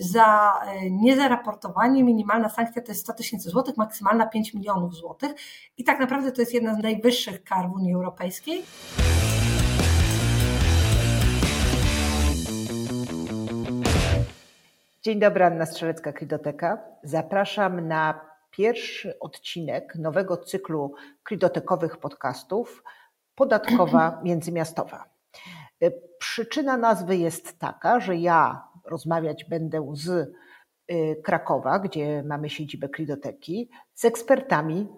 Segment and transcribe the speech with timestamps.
[0.00, 0.52] za
[0.90, 5.32] niezaraportowanie minimalna sankcja to jest 100 tysięcy złotych, maksymalna 5 milionów złotych
[5.76, 8.62] i tak naprawdę to jest jedna z najwyższych kar w Unii Europejskiej.
[15.02, 16.78] Dzień dobry, Anna Strzelecka, Kridoteka.
[17.02, 18.20] Zapraszam na
[18.50, 22.84] pierwszy odcinek nowego cyklu kridotekowych podcastów
[23.34, 25.04] Podatkowa Międzymiastowa.
[26.18, 30.08] Przyczyna nazwy jest taka, że ja rozmawiać będę z
[30.90, 34.88] y, Krakowa, gdzie mamy siedzibę Kridoteki, z ekspertami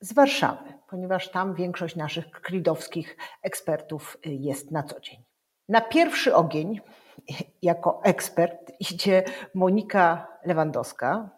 [0.00, 5.24] z Warszawy, ponieważ tam większość naszych kridowskich ekspertów y, jest na co dzień.
[5.68, 6.80] Na pierwszy ogień
[7.62, 9.24] jako ekspert idzie
[9.54, 11.30] Monika Lewandowska,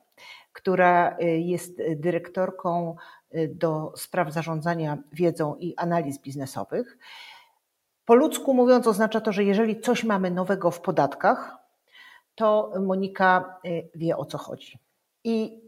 [0.53, 2.97] która y, jest dyrektorką
[3.49, 6.99] do spraw zarządzania wiedzą i analiz biznesowych.
[8.05, 11.60] Po ludzku mówiąc, oznacza to, że jeżeli coś mamy nowego w podatkach,
[12.41, 13.61] to Monika
[13.95, 14.79] wie o co chodzi.
[15.25, 15.61] I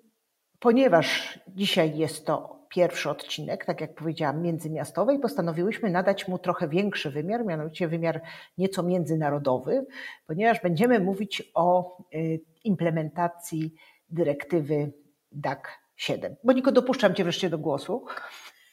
[0.58, 6.68] ponieważ dzisiaj jest to pierwszy odcinek, tak jak powiedziałam, międzymiastowy i postanowiłyśmy nadać mu trochę
[6.68, 8.20] większy wymiar, mianowicie wymiar
[8.58, 9.86] nieco międzynarodowy,
[10.26, 13.74] ponieważ będziemy mówić o y, implementacji
[14.08, 14.92] dyrektywy
[15.32, 15.60] DAC
[15.96, 16.36] 7.
[16.44, 18.04] Moniko, dopuszczam Cię wreszcie do głosu.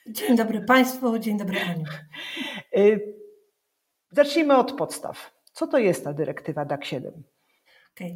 [0.08, 1.86] Dzień dobry Państwu, dzień dobry Aniu.
[2.78, 3.16] Y,
[4.12, 5.32] zacznijmy od podstaw.
[5.54, 7.24] Co to jest ta dyrektywa DAC 7?
[7.96, 8.16] Okay.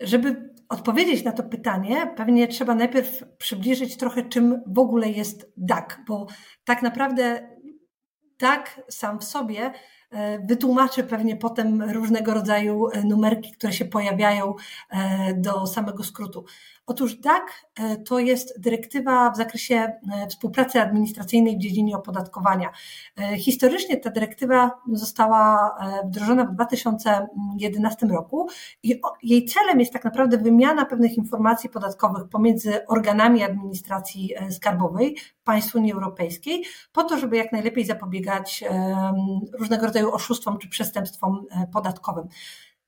[0.00, 5.84] Żeby odpowiedzieć na to pytanie, pewnie trzeba najpierw przybliżyć trochę, czym w ogóle jest DAC,
[6.06, 6.26] bo
[6.64, 7.48] tak naprawdę
[8.38, 9.72] DAC sam w sobie
[10.10, 14.54] E, wytłumaczy pewnie potem różnego rodzaju e, numerki, które się pojawiają
[14.90, 16.44] e, do samego skrótu.
[16.88, 17.42] Otóż DAC
[18.06, 19.92] to jest dyrektywa w zakresie
[20.28, 22.70] współpracy administracyjnej w dziedzinie opodatkowania.
[23.36, 28.48] Historycznie ta dyrektywa została wdrożona w 2011 roku
[28.82, 35.74] i jej celem jest tak naprawdę wymiana pewnych informacji podatkowych pomiędzy organami administracji skarbowej państw
[35.74, 38.64] Unii Europejskiej, po to, żeby jak najlepiej zapobiegać
[39.58, 42.28] różnego rodzaju oszustwom czy przestępstwom e, podatkowym.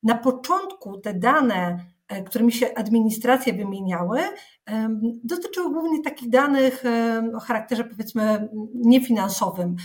[0.03, 1.79] Na początku te dane, e,
[2.27, 4.21] którymi się administracje wymieniały,
[5.25, 6.83] dotyczyły głównie takich danych
[7.37, 9.77] o charakterze powiedzmy niefinansowym.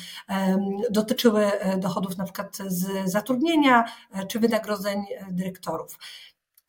[0.91, 3.85] Dotyczyły e, dochodów na przykład z zatrudnienia
[4.27, 5.97] czy wynagrodzeń dyrektorów.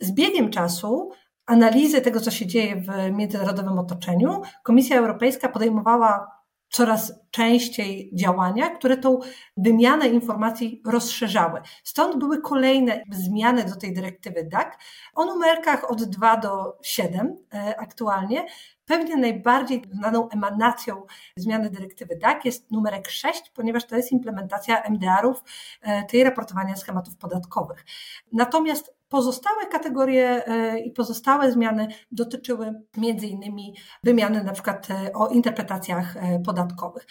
[0.01, 1.11] Z biegiem czasu
[1.47, 6.36] analizy tego, co się dzieje w międzynarodowym otoczeniu, Komisja Europejska podejmowała
[6.69, 9.19] coraz częściej działania, które tą
[9.57, 11.61] wymianę informacji rozszerzały.
[11.85, 14.75] Stąd były kolejne zmiany do tej dyrektywy DAC
[15.15, 18.47] o numerkach od 2 do 7 e, aktualnie.
[18.85, 21.03] Pewnie najbardziej znaną emanacją
[21.37, 25.43] zmiany dyrektywy DAC jest numerek 6, ponieważ to jest implementacja MDR-ów,
[25.83, 27.85] e, tej raportowania schematów podatkowych.
[28.33, 32.75] Natomiast Pozostałe kategorie e, i pozostałe zmiany dotyczyły
[33.23, 37.07] innymi wymiany na przykład e, o interpretacjach e, podatkowych.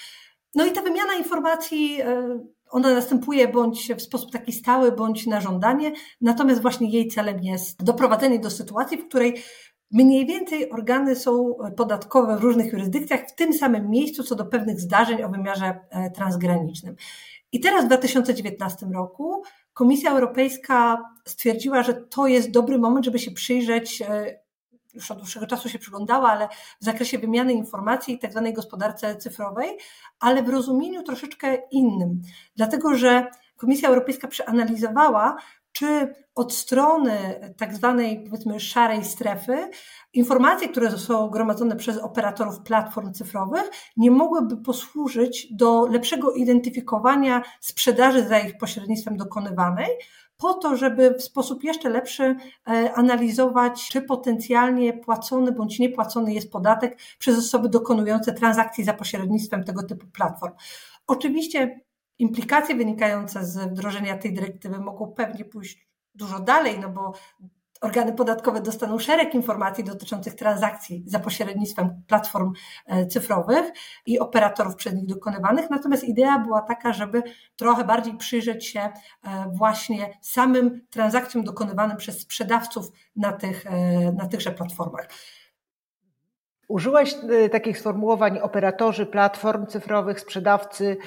[0.55, 1.99] No i ta wymiana informacji,
[2.69, 5.91] ona następuje bądź w sposób taki stały, bądź na żądanie,
[6.21, 9.43] natomiast właśnie jej celem jest doprowadzenie do sytuacji, w której
[9.91, 14.79] mniej więcej organy są podatkowe w różnych jurysdykcjach w tym samym miejscu co do pewnych
[14.79, 15.79] zdarzeń o wymiarze
[16.15, 16.95] transgranicznym.
[17.51, 19.43] I teraz w 2019 roku
[19.75, 24.39] Komisja Europejska stwierdziła, że to jest dobry moment, żeby się przyjrzeć e,
[24.93, 26.47] już od dłuższego czasu się przyglądała, ale
[26.81, 29.77] w zakresie wymiany informacji i tak zwanej gospodarce cyfrowej,
[30.19, 32.21] ale w rozumieniu troszeczkę innym.
[32.55, 33.27] Dlatego, że
[33.57, 35.35] Komisja Europejska przeanalizowała,
[35.75, 37.17] czy od strony
[37.57, 39.69] tak zwanej, powiedzmy, szarej strefy,
[40.13, 48.27] informacje, które są gromadzone przez operatorów platform cyfrowych, nie mogłyby posłużyć do lepszego identyfikowania sprzedaży
[48.27, 49.89] za ich pośrednictwem dokonywanej,
[50.37, 52.35] po to, żeby w sposób jeszcze lepszy
[52.67, 59.63] e, analizować, czy potencjalnie płacony bądź niepłacony jest podatek przez osoby dokonujące transakcji za pośrednictwem
[59.63, 60.53] tego typu platform.
[61.07, 61.79] Oczywiście
[62.19, 67.13] implikacje wynikające z wdrożenia tej dyrektywy mogą pewnie pójść dużo dalej, no bo
[67.81, 72.53] organy podatkowe dostaną szereg informacji dotyczących transakcji za pośrednictwem platform
[72.85, 73.71] e, cyfrowych
[74.05, 75.69] i operatorów przez nich dokonywanych.
[75.69, 77.23] Natomiast idea była taka, żeby
[77.55, 78.91] trochę bardziej przyjrzeć się e,
[79.53, 85.07] właśnie samym transakcjom dokonywanym przez sprzedawców na, tych, e, na tychże platformach.
[86.67, 87.15] Użyłaś
[87.51, 90.97] takich sformułowań operatorzy platform cyfrowych, sprzedawcy.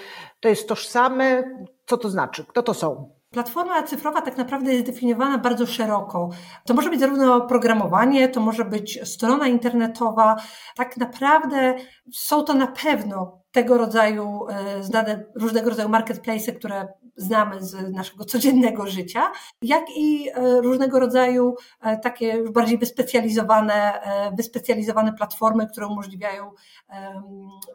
[0.41, 1.43] To jest tożsame.
[1.87, 2.45] Co to znaczy?
[2.45, 3.11] Kto to są?
[3.31, 6.29] Platforma cyfrowa tak naprawdę jest definiowana bardzo szeroko.
[6.67, 10.37] To może być zarówno oprogramowanie, to może być strona internetowa.
[10.77, 11.75] Tak naprawdę
[12.13, 14.47] są to na pewno tego rodzaju
[14.81, 20.31] znane różnego rodzaju marketplace, które znamy z naszego codziennego życia, jak i
[20.63, 21.55] różnego rodzaju
[22.03, 24.01] takie już bardziej wyspecjalizowane,
[24.37, 26.51] wyspecjalizowane platformy, które umożliwiają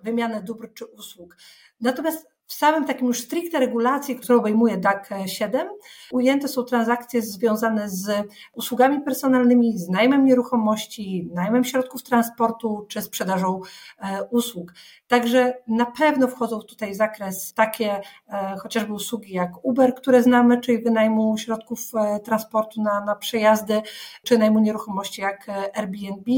[0.04, 1.38] wymianę dóbr czy usług.
[1.82, 5.68] Natomiast w samym takim już stricte regulacji, którą obejmuje DAC 7,
[6.12, 13.62] ujęte są transakcje związane z usługami personalnymi, z najmem nieruchomości, najmem środków transportu czy sprzedażą
[14.00, 14.74] e, usług.
[15.08, 20.62] Także na pewno wchodzą tutaj w zakres takie e, chociażby usługi jak Uber, które znamy,
[20.62, 23.82] czyli wynajmu środków e, transportu na, na przejazdy,
[24.24, 26.32] czy najmu nieruchomości jak Airbnb,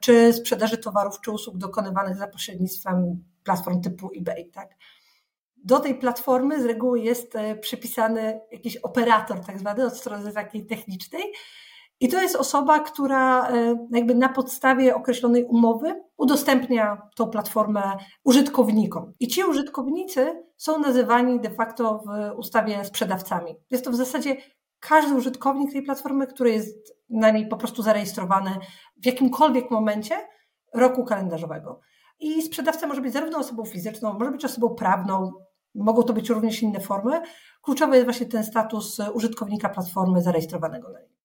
[0.00, 4.44] czy sprzedaży towarów czy usług dokonywanych za pośrednictwem platform typu eBay.
[4.44, 4.68] Tak?
[5.66, 10.66] Do tej platformy z reguły jest e, przypisany jakiś operator, tak zwany, od strony takiej
[10.66, 11.22] technicznej.
[12.00, 19.12] I to jest osoba, która e, jakby na podstawie określonej umowy udostępnia tą platformę użytkownikom.
[19.20, 23.54] I ci użytkownicy są nazywani de facto w ustawie sprzedawcami.
[23.70, 24.36] Jest to w zasadzie
[24.80, 28.50] każdy użytkownik tej platformy, który jest na niej po prostu zarejestrowany
[28.96, 30.16] w jakimkolwiek momencie
[30.74, 31.80] roku kalendarzowego.
[32.18, 35.32] I sprzedawca może być zarówno osobą fizyczną, może być osobą prawną,
[35.76, 37.20] Mogą to być również inne formy.
[37.62, 41.16] Kluczowy jest właśnie ten status użytkownika platformy zarejestrowanego na niej.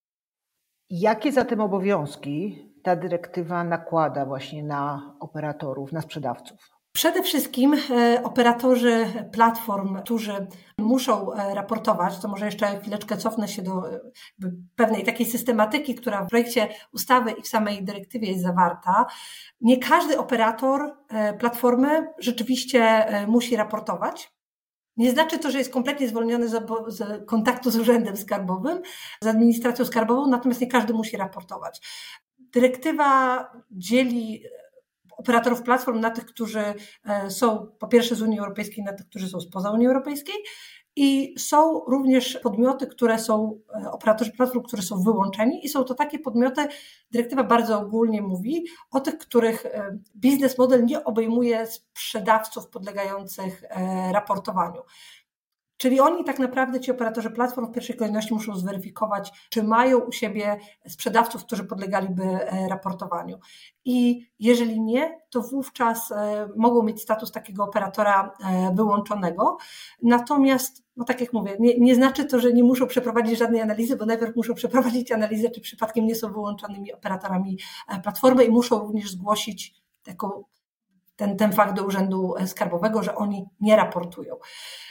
[0.90, 6.82] Jakie zatem obowiązki ta dyrektywa nakłada właśnie na operatorów, na sprzedawców?
[6.94, 13.62] Przede wszystkim e, operatorzy platform, którzy muszą e, raportować, to może jeszcze chwileczkę cofnę się
[13.62, 14.00] do e,
[14.76, 19.06] pewnej takiej systematyki, która w projekcie ustawy i w samej dyrektywie jest zawarta.
[19.62, 20.98] Nie każdy operator
[21.40, 24.41] platformy rzeczywiście musi raportować.
[24.98, 28.82] Nie znaczy to, że jest kompletnie zwolniony z, z, kontaktu z urzędem skarbowym,
[29.24, 31.82] z administracją skarbową, natomiast nie każdy musi raportować.
[32.40, 34.44] Dyrektywa dzieli
[35.18, 36.74] operatorów platform na tych, którzy
[37.06, 40.36] e, są po pierwsze z Unii Europejskiej, na tych, którzy są spoza Unii Europejskiej.
[40.96, 45.94] I są również podmioty, które są, e, operatorzy platform, które są wyłączeni, i są to
[45.94, 46.68] takie podmioty,
[47.12, 53.64] dyrektywa bardzo ogólnie mówi o tych, których e, biznes model nie obejmuje sprzedawców podlegających
[54.12, 54.82] raportowaniu.
[55.82, 60.12] Czyli oni tak naprawdę, ci operatorzy platform w pierwszej kolejności muszą zweryfikować, czy mają u
[60.12, 60.58] siebie
[60.88, 63.40] sprzedawców, którzy podlegaliby e, raportowaniu.
[63.86, 69.58] I jeżeli nie, to wówczas e, mogą mieć status takiego operatora e, wyłączonego.
[70.04, 73.96] Natomiast, no tak jak mówię, nie, nie znaczy to, że nie muszą przeprowadzić żadnej analizy,
[73.96, 77.60] bo najpierw muszą przeprowadzić analizę, czy przypadkiem nie są wyłączonymi operatorami
[78.04, 79.74] platformy i muszą również zgłosić
[80.04, 80.44] taką
[81.22, 84.36] ten, ten fakt do Urzędu Skarbowego, że oni nie raportują.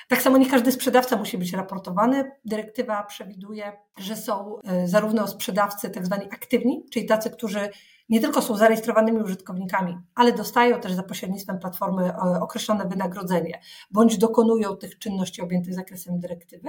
[0.09, 2.31] Tak samo nie każdy sprzedawca musi być raportowany.
[2.45, 7.71] Dyrektywa przewiduje, że są e, zarówno sprzedawcy tak zwani aktywni, czyli tacy, którzy
[8.09, 13.61] nie tylko są zarejestrowanymi użytkownikami, ale dostają też za pośrednictwem platformy e, określone wynagrodzenie,
[13.91, 16.69] bądź dokonują tych czynności objętych zakresem dyrektywy,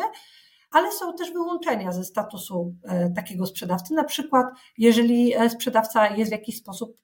[0.72, 3.94] ale są też wyłączenia ze statusu e, takiego sprzedawcy.
[3.94, 4.46] Na przykład,
[4.78, 7.02] jeżeli sprzedawca jest w jakiś sposób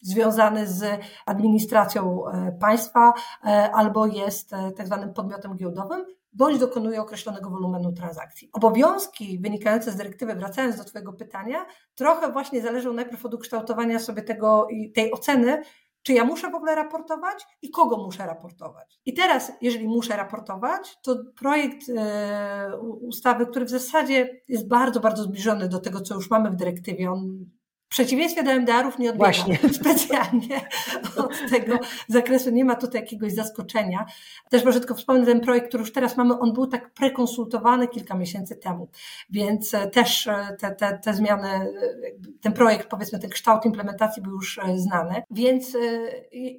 [0.00, 3.12] związany z administracją e, państwa
[3.44, 8.50] e, albo jest e, tak zwanym podmiotem giełdowym, bądź dokonuje określonego wolumenu transakcji.
[8.52, 14.22] Obowiązki wynikające z dyrektywy, wracając do Twojego pytania, trochę właśnie zależą najpierw od ukształtowania sobie
[14.22, 15.62] tego, tej oceny,
[16.02, 19.00] czy ja muszę w ogóle raportować i kogo muszę raportować.
[19.06, 21.86] I teraz, jeżeli muszę raportować, to projekt
[23.00, 27.10] ustawy, który w zasadzie jest bardzo, bardzo zbliżony do tego, co już mamy w dyrektywie,
[27.10, 27.44] on
[27.90, 29.58] przeciwieństwie do MDR-ów nie odbiega Właśnie.
[29.80, 30.60] specjalnie
[31.16, 31.78] od tego
[32.08, 32.50] zakresu.
[32.50, 34.06] Nie ma tutaj jakiegoś zaskoczenia.
[34.48, 38.14] Też może tylko wspomnę, ten projekt, który już teraz mamy, on był tak prekonsultowany kilka
[38.14, 38.88] miesięcy temu,
[39.30, 41.68] więc e, też e, te, te, te zmiany, e,
[42.40, 45.22] ten projekt, powiedzmy, ten kształt implementacji był już znany.
[45.30, 45.76] Więc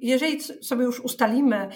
[0.00, 1.68] jeżeli sobie już ustalimy,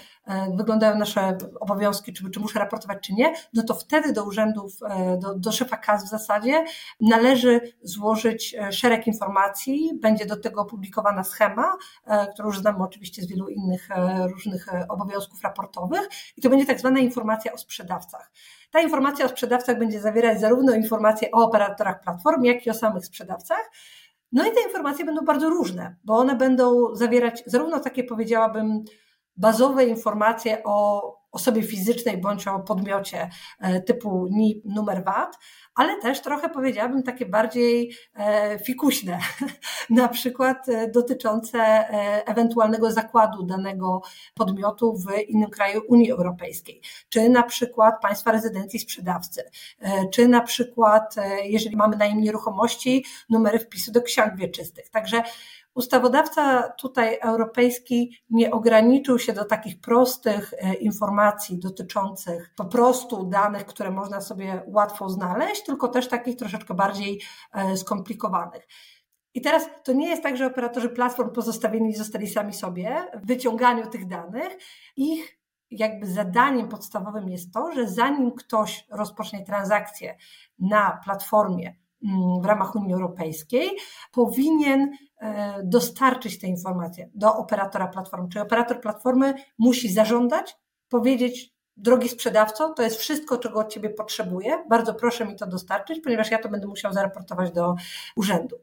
[0.56, 4.72] wyglądają nasze obowiązki, czy, czy muszę raportować, czy nie, no to wtedy do urzędów,
[5.18, 6.64] do, do szefa KAS w zasadzie
[7.00, 9.45] należy złożyć szereg informacji,
[9.94, 11.76] Będzie do tego opublikowana schema,
[12.06, 16.50] e, którą już znamy oczywiście z wielu innych e, różnych e, obowiązków raportowych i to
[16.50, 18.30] będzie tak zwana informacja o sprzedawcach.
[18.70, 23.06] Ta informacja o sprzedawcach będzie zawierać zarówno informacje o operatorach platform, jak i o samych
[23.06, 23.70] sprzedawcach.
[24.32, 28.84] No i te informacje będą bardzo różne, bo one będą zawierać zarówno takie, powiedziałabym,
[29.36, 31.02] bazowe informacje o
[31.36, 33.30] osobie fizycznej bądź o podmiocie
[33.86, 35.38] typu NIP, numer VAT,
[35.76, 39.18] ale też trochę powiedziałabym takie bardziej e, fikuśne,
[39.90, 44.02] na przykład e, dotyczące e, ewentualnego zakładu danego
[44.34, 49.50] podmiotu w innym kraju Unii Europejskiej, czy na przykład państwa rezydencji sprzedawcy,
[50.12, 51.14] czy na przykład,
[51.44, 54.90] jeżeli mamy najem nieruchomości, numery wpisu do ksiąg wieczystych.
[54.90, 55.22] Także
[55.76, 63.66] ustawodawca tutaj europejski nie ograniczył się do takich prostych e, informacji dotyczących po prostu danych,
[63.66, 68.68] które można sobie łatwo znaleźć, tylko też takich troszeczkę bardziej e, skomplikowanych.
[69.34, 73.86] I teraz to nie jest tak, że operatorzy platform pozostawieni zostali sami sobie w wyciąganiu
[73.86, 74.58] tych danych.
[74.96, 75.38] Ich
[75.70, 80.16] jakby zadaniem podstawowym jest to, że zanim ktoś rozpocznie transakcję
[80.58, 81.85] na platformie
[82.42, 83.70] w ramach Unii Europejskiej,
[84.12, 88.28] powinien e, dostarczyć te informacje do operatora platformy.
[88.28, 90.56] Czyli operator platformy musi zażądać,
[90.88, 96.00] powiedzieć, drogi sprzedawco, to jest wszystko, czego od Ciebie potrzebuję, bardzo proszę mi to dostarczyć,
[96.00, 97.74] ponieważ ja to będę musiał zaraportować do
[98.16, 98.56] urzędu.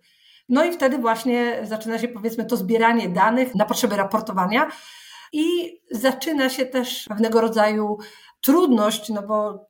[0.50, 4.70] No i wtedy właśnie zaczyna się powiedzmy to zbieranie danych na potrzeby raportowania
[5.34, 5.46] i
[5.92, 7.98] zaczyna się też pewnego rodzaju
[8.42, 9.68] trudność, no bo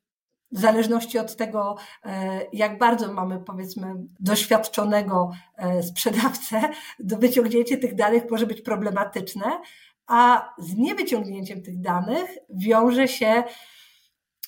[0.54, 6.62] w zależności od tego, e, jak bardzo mamy, powiedzmy, doświadczonego e, sprzedawcę,
[7.00, 9.46] do wyciągnięcie tych danych może być problematyczne,
[10.08, 13.44] a z niewyciągnięciem tych danych wiąże się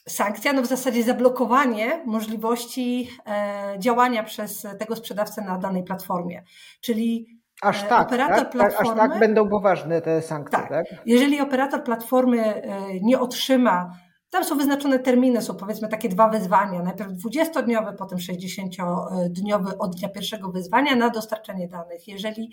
[0.08, 6.44] sankcja, no w zasadzie zablokowanie możliwości e, działania przez tego sprzedawcę na danej platformie.
[6.82, 7.28] Czyli
[7.62, 8.52] Aż tak, operator tak?
[8.52, 9.02] platformy.
[9.02, 10.70] Aż tak będą poważne te sankcje, tak.
[10.70, 10.86] tak?
[11.06, 12.62] Jeżeli operator platformy
[13.02, 13.92] nie otrzyma,
[14.36, 16.84] tam są wyznaczone terminy, są powiedzmy takie dwa wyzwania.
[16.84, 22.08] Najpierw 20-dniowy, potem 60-dniowy od dnia pierwszego wyzwania na dostarczenie danych.
[22.08, 22.52] Jeżeli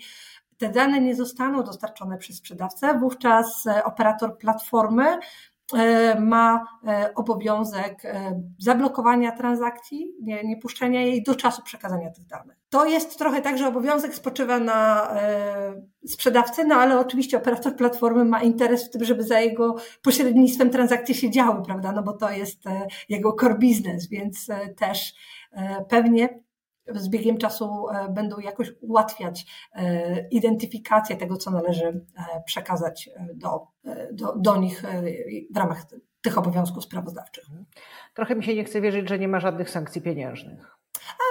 [0.57, 5.19] te dane nie zostaną dostarczone przez sprzedawcę, wówczas operator platformy E,
[6.19, 12.57] ma e, obowiązek e, zablokowania transakcji, nie, nie puszczenia jej do czasu przekazania tych danych.
[12.69, 15.09] To jest trochę tak, że obowiązek spoczywa na
[16.07, 21.15] sprzedawcy, no ale oczywiście operator platformy ma interes w tym, żeby za jego pośrednictwem transakcje
[21.15, 21.91] się działy, prawda?
[21.91, 22.59] No bo to jest
[23.09, 25.13] jego core business, więc też
[25.89, 26.43] pewnie
[26.87, 29.45] z biegiem czasu będą jakoś ułatwiać
[30.31, 32.05] identyfikację tego, co należy
[32.45, 33.67] przekazać do
[34.11, 35.03] do, do nich e,
[35.51, 35.85] w ramach
[36.21, 37.45] tych obowiązków sprawozdawczych.
[38.13, 40.77] Trochę mi się nie chce wierzyć, że nie ma żadnych sankcji pieniężnych.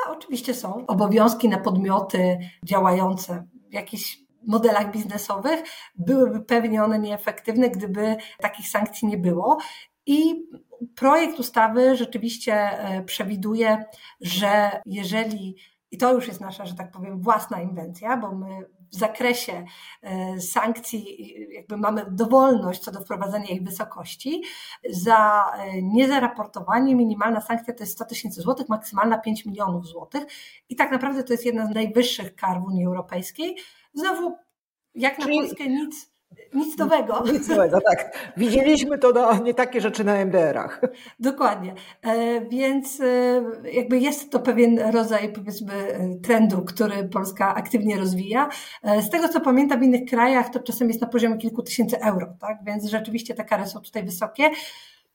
[0.06, 0.86] A oczywiście są.
[0.86, 5.62] Obowiązki na podmioty działające w jakichś modelach biznesowych
[5.94, 9.58] byłyby pewnie one nieefektywne, gdyby takich sankcji nie było.
[10.06, 10.46] I
[10.86, 13.84] projekt ustawy rzeczywiście e, przewiduje,
[14.20, 15.56] że jeżeli,
[15.90, 19.64] i to już jest nasza, że tak powiem, własna inwencja, bo my w zakresie
[20.02, 24.42] e, sankcji jakby mamy dowolność co do wprowadzenia ich wysokości.
[24.90, 30.22] Za e, niezaraportowanie minimalna sankcja to jest 100 tysięcy złotych, maksymalna 5 milionów złotych
[30.68, 33.56] i tak naprawdę to jest jedna z najwyższych kar w Unii Europejskiej.
[33.94, 34.36] Znowu,
[34.94, 35.38] jak na Czyli...
[35.38, 36.11] Polskę nic
[36.54, 37.24] nic nowego.
[37.32, 38.32] Nic nowego, tak.
[38.36, 40.80] Widzieliśmy to na, nie takie rzeczy na MDR-ach.
[41.20, 41.74] Dokładnie.
[42.02, 45.72] E, więc e, jakby jest to pewien rodzaj powiedzmy
[46.22, 48.48] trendu, który Polska aktywnie rozwija.
[48.82, 52.00] E, z tego co pamiętam w innych krajach to czasem jest na poziomie kilku tysięcy
[52.00, 52.58] euro, tak?
[52.64, 54.50] Więc rzeczywiście te kary są tutaj wysokie.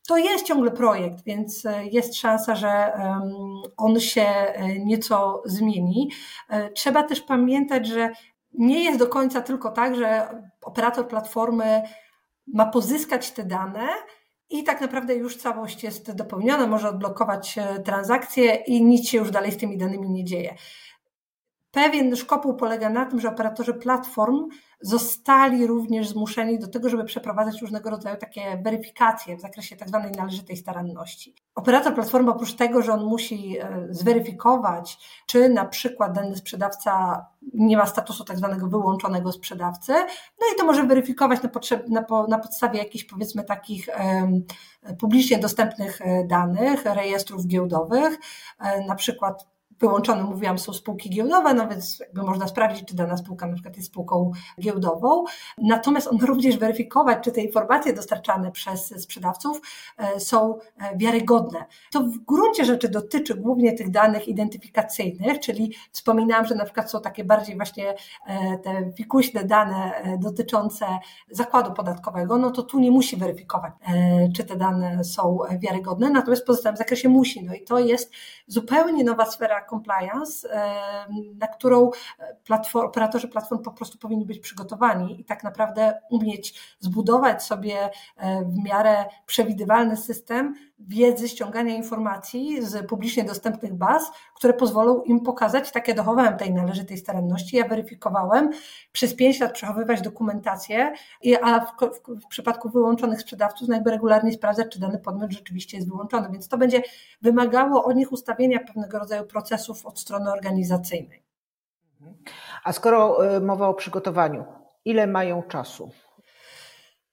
[0.07, 2.91] To jest ciągle projekt, więc jest szansa, że
[3.77, 4.25] on się
[4.85, 6.11] nieco zmieni.
[6.73, 8.09] Trzeba też pamiętać, że
[8.53, 10.27] nie jest do końca tylko tak, że
[10.67, 11.81] operator platformy
[12.53, 13.87] ma pozyskać te dane
[14.49, 19.31] i tak naprawdę już całość jest dopełniona, może odblokować e, transakcje i nic się już
[19.31, 20.55] dalej z tymi danymi nie dzieje.
[21.71, 24.47] Pewien szkopuł polega na tym, że operatorzy platform
[24.81, 30.11] zostali również zmuszeni do tego, żeby przeprowadzać różnego rodzaju takie weryfikacje w zakresie tak zwanej
[30.11, 31.35] należytej staranności.
[31.55, 37.77] Operator platformy oprócz tego, że on musi e, zweryfikować, czy na przykład dany sprzedawca nie
[37.77, 39.93] ma statusu tak zwanego wyłączonego sprzedawcy,
[40.39, 43.89] no i to może weryfikować na, potrzeb, na, na podstawie jakichś powiedzmy takich
[44.99, 48.17] publicznie dostępnych e, danych, rejestrów giełdowych,
[48.59, 53.17] e, na przykład wyłączone, mówiłam, są spółki giełdowe, no więc jakby można sprawdzić, czy dana
[53.17, 55.23] spółka na przykład jest spółką giełdową.
[55.57, 59.61] Natomiast on również weryfikować, czy te informacje dostarczane przez sprzedawców
[59.97, 61.65] e, są e, wiarygodne.
[61.91, 67.01] To w gruncie rzeczy dotyczy głównie tych danych identyfikacyjnych, czyli wspominałam, że na przykład są
[67.01, 67.95] takie bardziej właśnie
[68.27, 70.85] e, te fikuśne dane dotyczące
[71.31, 73.73] zakładu podatkowego, no to tu nie musi weryfikować,
[74.35, 77.43] czy te dane są wiarygodne, natomiast w pozostałym zakresie musi.
[77.43, 78.11] No i to jest
[78.47, 80.49] zupełnie nowa sfera compliance,
[81.35, 81.91] na którą
[82.43, 88.45] platform, operatorzy platform po prostu powinni być przygotowani i tak naprawdę umieć zbudować sobie e,
[88.45, 95.71] w miarę przewidywalny system wiedzy, ściągania informacji z publicznie dostępnych baz, które pozwolą im pokazać,
[95.71, 98.51] tak ja dochowałem tej należytej staranności, ja weryfikowałem,
[98.91, 100.93] przez pięć lat przechowywać dokumentację,
[101.41, 105.89] a w, w, w przypadku wyłączonych sprzedawców jakby regularnie sprawdzać, czy dany podmiot rzeczywiście jest
[105.89, 106.81] wyłączony, więc to będzie
[107.21, 111.23] wymagało od nich ustawienia pewnego rodzaju procesów od strony organizacyjnej.
[112.63, 114.45] A skoro mowa o przygotowaniu,
[114.85, 115.91] ile mają czasu?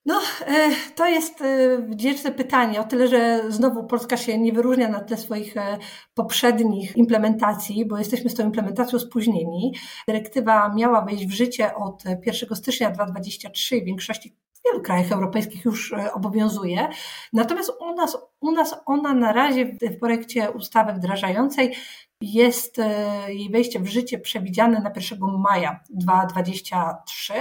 [0.07, 4.89] No, e, to jest e, wdzięczne pytanie, o tyle, że znowu Polska się nie wyróżnia
[4.89, 5.79] na tle swoich e,
[6.15, 9.75] poprzednich implementacji, bo jesteśmy z tą implementacją spóźnieni.
[10.09, 15.65] Dyrektywa miała wejść w życie od 1 stycznia 2023 w większości w wielu krajach europejskich
[15.65, 16.89] już obowiązuje.
[17.33, 21.77] Natomiast u nas, u nas ona na razie w projekcie ustawy wdrażającej
[22.21, 22.81] jest
[23.29, 27.33] jej wejście w życie przewidziane na 1 maja 2023,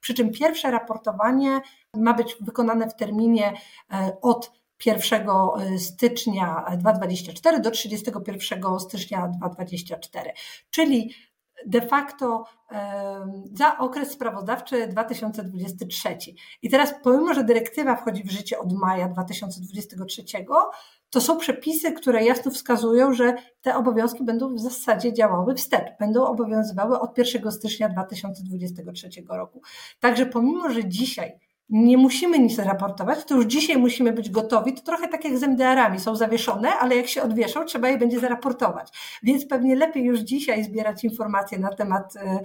[0.00, 1.60] przy czym pierwsze raportowanie
[1.96, 3.52] ma być wykonane w terminie
[3.92, 4.52] e, od
[4.86, 10.32] 1 e, stycznia 2024 do 31 stycznia 2024,
[10.70, 11.14] czyli
[11.66, 16.16] de facto e, za okres sprawozdawczy 2023.
[16.62, 20.22] I teraz, pomimo że dyrektywa wchodzi w życie od maja 2023,
[21.10, 26.26] to są przepisy, które jasno wskazują, że te obowiązki będą w zasadzie działały wstecz, będą
[26.26, 29.62] obowiązywały od 1 stycznia 2023 roku.
[30.00, 34.74] Także pomimo, że dzisiaj nie musimy nic raportować, to już dzisiaj musimy być gotowi.
[34.74, 38.20] To trochę tak jak z MDR-ami, są zawieszone, ale jak się odwieszą, trzeba je będzie
[38.20, 38.88] zaraportować.
[39.22, 42.40] Więc pewnie lepiej już dzisiaj zbierać informacje na temat e,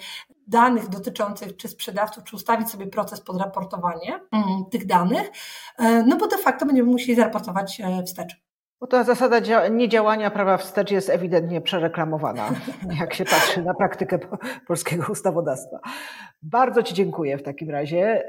[0.48, 5.32] danych dotyczących czy sprzedawców, czy ustawić sobie proces pod raportowanie mm, tych danych,
[5.78, 8.45] e, no bo de facto będziemy musieli zaraportować e, wstecz.
[8.80, 12.50] Bo ta zasada niedziałania prawa wstecz jest ewidentnie przereklamowana,
[13.00, 14.20] jak się patrzy na praktykę
[14.68, 15.80] polskiego ustawodawstwa.
[16.42, 18.24] Bardzo Ci dziękuję w takim razie.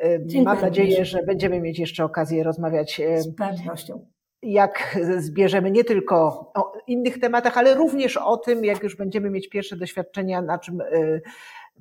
[0.45, 3.01] Mam nadzieję, że będziemy mieć jeszcze okazję rozmawiać.
[3.17, 4.07] Z pewnością.
[4.43, 6.17] Jak zbierzemy nie tylko
[6.55, 10.79] o innych tematach, ale również o tym, jak już będziemy mieć pierwsze doświadczenia, na czym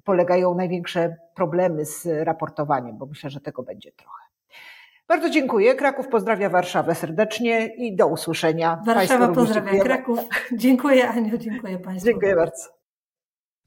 [0.03, 4.25] polegają największe problemy z raportowaniem, bo myślę, że tego będzie trochę.
[5.07, 5.75] Bardzo dziękuję.
[5.75, 8.81] Kraków pozdrawia Warszawę serdecznie i do usłyszenia.
[8.85, 10.19] Warszawa pozdrawia Kraków.
[10.63, 12.05] Dziękuję Aniu, dziękuję Państwu.
[12.09, 12.63] Dziękuję bardzo.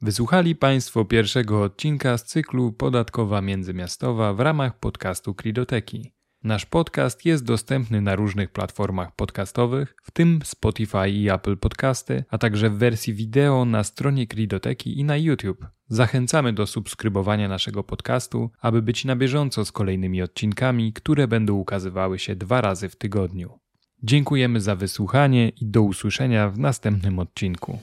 [0.00, 6.17] Wysłuchali Państwo pierwszego odcinka z cyklu Podatkowa Międzymiastowa w ramach podcastu Kridoteki.
[6.44, 12.38] Nasz podcast jest dostępny na różnych platformach podcastowych, w tym Spotify i Apple Podcasty, a
[12.38, 15.66] także w wersji wideo na stronie Kridoteki i na YouTube.
[15.88, 22.18] Zachęcamy do subskrybowania naszego podcastu, aby być na bieżąco z kolejnymi odcinkami, które będą ukazywały
[22.18, 23.58] się dwa razy w tygodniu.
[24.02, 27.78] Dziękujemy za wysłuchanie i do usłyszenia w następnym odcinku.